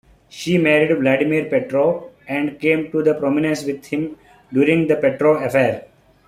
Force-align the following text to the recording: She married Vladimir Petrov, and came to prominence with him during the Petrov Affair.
She 0.29 0.57
married 0.57 0.97
Vladimir 0.97 1.45
Petrov, 1.45 2.09
and 2.27 2.59
came 2.59 2.89
to 2.91 3.03
prominence 3.13 3.63
with 3.65 3.85
him 3.85 4.17
during 4.51 4.87
the 4.87 4.95
Petrov 4.95 5.43
Affair. 5.43 5.85